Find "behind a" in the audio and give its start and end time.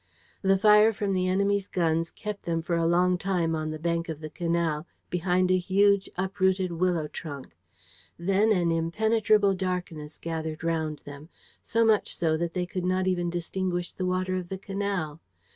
5.11-5.59